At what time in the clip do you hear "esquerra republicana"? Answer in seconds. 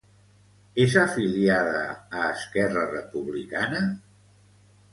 2.31-3.87